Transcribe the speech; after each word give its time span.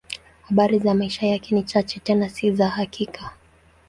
Habari 0.41 0.79
za 0.79 0.93
maisha 0.95 1.27
yake 1.27 1.55
ni 1.55 1.63
chache, 1.63 1.99
tena 1.99 2.29
si 2.29 2.51
za 2.51 2.67
hakika. 2.69 3.33